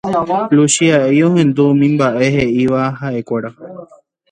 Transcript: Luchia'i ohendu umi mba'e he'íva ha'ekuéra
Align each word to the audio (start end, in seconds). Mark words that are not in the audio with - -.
Luchia'i 0.55 1.19
ohendu 1.27 1.61
umi 1.75 1.87
mba'e 1.93 2.27
he'íva 2.39 2.81
ha'ekuéra 3.03 3.49